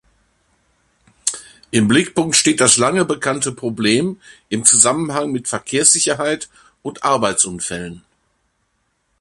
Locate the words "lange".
2.77-3.05